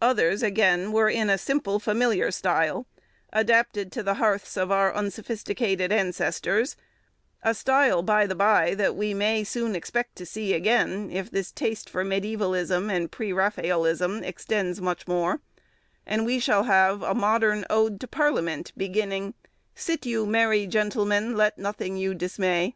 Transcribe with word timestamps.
Others, 0.00 0.42
again, 0.42 0.92
were 0.92 1.10
in 1.10 1.28
a 1.28 1.36
simple, 1.36 1.78
familiar 1.78 2.30
style, 2.30 2.86
adapted 3.34 3.92
to 3.92 4.02
the 4.02 4.14
hearths 4.14 4.56
of 4.56 4.70
our 4.72 4.94
unsophisticated 4.94 5.92
ancestors; 5.92 6.74
a 7.42 7.52
style, 7.52 8.02
by 8.02 8.26
the 8.26 8.34
by, 8.34 8.74
we 8.94 9.12
may 9.12 9.44
soon 9.44 9.76
expect 9.76 10.16
to 10.16 10.24
see 10.24 10.54
again, 10.54 11.10
if 11.10 11.30
the 11.30 11.42
taste 11.44 11.90
for 11.90 12.02
mediævalism 12.02 12.90
and 12.90 13.12
præ 13.12 13.34
Raphaelism 13.34 14.24
extends 14.24 14.80
much 14.80 15.06
more, 15.06 15.42
and 16.06 16.24
we 16.24 16.38
shall 16.38 16.62
have 16.62 17.02
a 17.02 17.12
modern 17.12 17.66
ode 17.68 18.00
to 18.00 18.08
parliament, 18.08 18.72
beginning— 18.74 19.34
"Sit 19.74 20.06
you 20.06 20.24
merry 20.24 20.66
gentlemen, 20.66 21.36
Let 21.36 21.58
nothing 21.58 21.98
you 21.98 22.14
dismay." 22.14 22.74